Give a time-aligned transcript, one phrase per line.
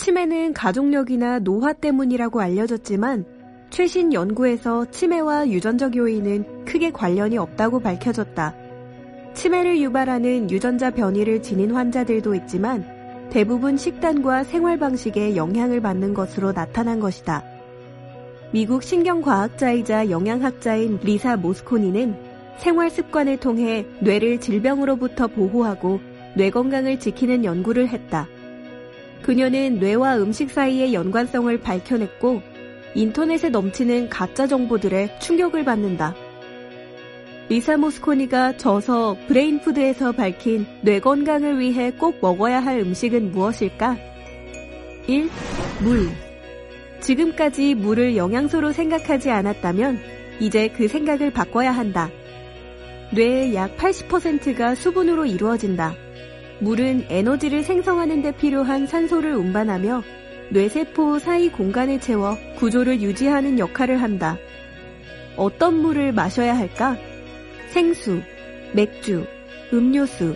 [0.00, 3.26] 치매는 가족력이나 노화 때문이라고 알려졌지만
[3.68, 8.54] 최신 연구에서 치매와 유전적 요인은 크게 관련이 없다고 밝혀졌다.
[9.34, 12.82] 치매를 유발하는 유전자 변이를 지닌 환자들도 있지만
[13.28, 17.44] 대부분 식단과 생활 방식에 영향을 받는 것으로 나타난 것이다.
[18.52, 22.16] 미국 신경과학자이자 영양학자인 리사 모스코니는
[22.56, 26.00] 생활 습관을 통해 뇌를 질병으로부터 보호하고
[26.38, 28.26] 뇌 건강을 지키는 연구를 했다.
[29.22, 32.42] 그녀는 뇌와 음식 사이의 연관성을 밝혀냈고
[32.94, 36.14] 인터넷에 넘치는 가짜 정보들에 충격을 받는다.
[37.48, 43.96] 리사 모스코니가 저서 브레인푸드에서 밝힌 뇌 건강을 위해 꼭 먹어야 할 음식은 무엇일까?
[45.06, 45.28] 1.
[45.82, 46.08] 물.
[47.00, 49.98] 지금까지 물을 영양소로 생각하지 않았다면
[50.38, 52.10] 이제 그 생각을 바꿔야 한다.
[53.12, 55.94] 뇌의 약 80%가 수분으로 이루어진다.
[56.60, 60.02] 물은 에너지를 생성하는 데 필요한 산소를 운반하며
[60.50, 64.36] 뇌세포 사이 공간을 채워 구조를 유지하는 역할을 한다.
[65.36, 66.96] 어떤 물을 마셔야 할까?
[67.70, 68.20] 생수,
[68.74, 69.24] 맥주,
[69.72, 70.34] 음료수,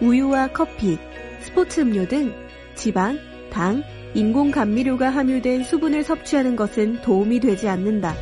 [0.00, 0.98] 우유와 커피,
[1.40, 2.32] 스포츠 음료 등
[2.74, 3.18] 지방,
[3.50, 3.82] 당,
[4.14, 8.14] 인공 감미료가 함유된 수분을 섭취하는 것은 도움이 되지 않는다.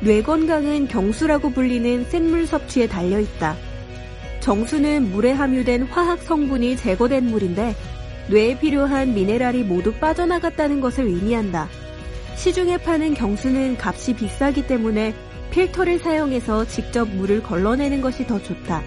[0.00, 3.67] 뇌 건강은 경수라고 불리는 센물 섭취에 달려 있다.
[4.48, 7.76] 정수는 물에 함유된 화학 성분이 제거된 물인데
[8.30, 11.68] 뇌에 필요한 미네랄이 모두 빠져나갔다는 것을 의미한다.
[12.34, 15.14] 시중에 파는 경수는 값이 비싸기 때문에
[15.50, 18.82] 필터를 사용해서 직접 물을 걸러내는 것이 더 좋다.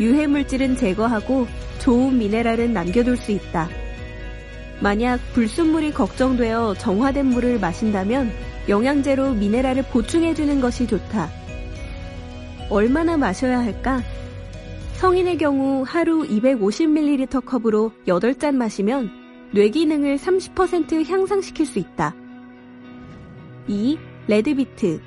[0.00, 1.46] 유해 물질은 제거하고
[1.78, 3.68] 좋은 미네랄은 남겨둘 수 있다.
[4.80, 8.32] 만약 불순물이 걱정되어 정화된 물을 마신다면
[8.68, 11.30] 영양제로 미네랄을 보충해주는 것이 좋다.
[12.70, 14.02] 얼마나 마셔야 할까?
[14.96, 19.10] 성인의 경우 하루 250ml 컵으로 8잔 마시면
[19.52, 22.14] 뇌 기능을 30% 향상시킬 수 있다.
[23.68, 23.98] 2.
[24.26, 25.00] 레드비트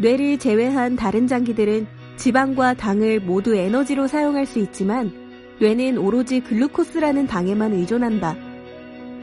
[0.00, 5.12] 뇌를 제외한 다른 장기들은 지방과 당을 모두 에너지로 사용할 수 있지만
[5.60, 8.36] 뇌는 오로지 글루코스라는 당에만 의존한다.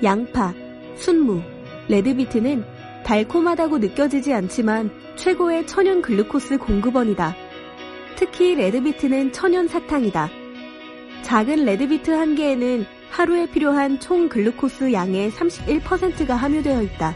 [0.04, 0.54] 양파,
[0.96, 1.42] 순무,
[1.90, 2.64] 레드비트는
[3.04, 7.51] 달콤하다고 느껴지지 않지만 최고의 천연 글루코스 공급원이다.
[8.16, 10.30] 특히 레드비트는 천연 사탕이다.
[11.24, 17.16] 작은 레드비트 한 개에는 하루에 필요한 총 글루코스 양의 31%가 함유되어 있다.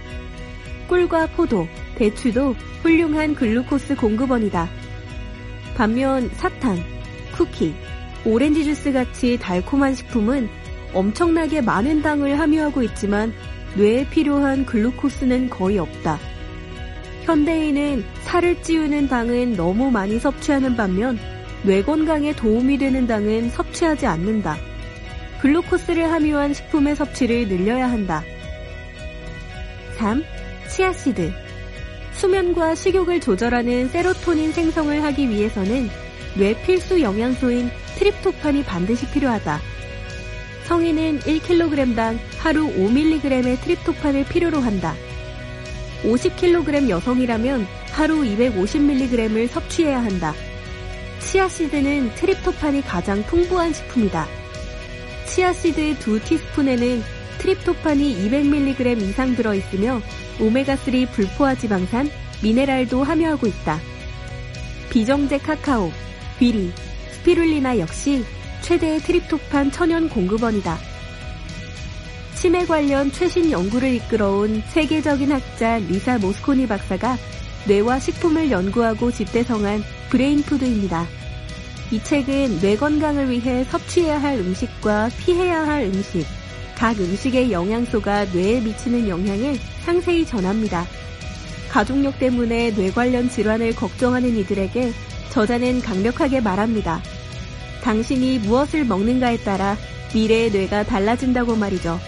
[0.87, 2.53] 꿀과 포도, 대추도
[2.83, 4.69] 훌륭한 글루코스 공급원이다.
[5.75, 6.77] 반면 사탕,
[7.35, 7.73] 쿠키,
[8.25, 10.49] 오렌지 주스 같이 달콤한 식품은
[10.93, 13.33] 엄청나게 많은 당을 함유하고 있지만
[13.75, 16.19] 뇌에 필요한 글루코스는 거의 없다.
[17.25, 21.17] 현대인은 살을 찌우는 당은 너무 많이 섭취하는 반면
[21.63, 24.57] 뇌 건강에 도움이 되는 당은 섭취하지 않는다.
[25.41, 28.23] 글루코스를 함유한 식품의 섭취를 늘려야 한다.
[29.97, 30.23] 3.
[30.69, 31.33] 치아시드.
[32.13, 35.89] 수면과 식욕을 조절하는 세로토닌 생성을 하기 위해서는
[36.37, 39.59] 뇌 필수 영양소인 트립토판이 반드시 필요하다.
[40.65, 44.93] 성인은 1kg당 하루 5mg의 트립토판을 필요로 한다.
[46.03, 50.33] 50kg 여성이라면 하루 250mg을 섭취해야 한다.
[51.19, 54.27] 치아시드는 트립토판이 가장 풍부한 식품이다.
[55.27, 57.01] 치아시드 2티스푼에는
[57.39, 60.01] 트립토판이 200mg 이상 들어있으며
[60.39, 62.09] 오메가3 불포화 지방산,
[62.43, 63.79] 미네랄도 함유하고 있다.
[64.89, 65.91] 비정제 카카오,
[66.39, 66.71] 귀리,
[67.11, 68.23] 스피룰리나 역시
[68.61, 70.94] 최대의 트립토판 천연 공급원이다.
[72.35, 77.17] 치매 관련 최신 연구를 이끌어온 세계적인 학자 리사 모스코니 박사가
[77.65, 81.07] 뇌와 식품을 연구하고 집대성한 브레인푸드입니다.
[81.91, 86.25] 이 책은 뇌 건강을 위해 섭취해야 할 음식과 피해야 할 음식,
[86.75, 90.85] 각 음식의 영양소가 뇌에 미치는 영향을 상세히 전합니다.
[91.69, 94.91] 가족력 때문에 뇌 관련 질환을 걱정하는 이들에게
[95.29, 97.01] 저자는 강력하게 말합니다.
[97.81, 99.77] 당신이 무엇을 먹는가에 따라
[100.13, 101.99] 미래의 뇌가 달라진다고 말이죠.